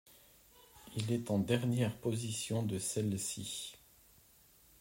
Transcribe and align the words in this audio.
Il 0.97 1.11
est 1.11 1.29
en 1.29 1.37
dernière 1.37 1.95
position 1.95 2.63
de 2.63 2.79
celle-ci. 2.79 3.75